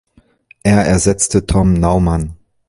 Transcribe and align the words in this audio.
Er 0.63 0.83
ersetzte 0.87 1.45
Tom 1.45 1.73
Naumann. 1.73 2.35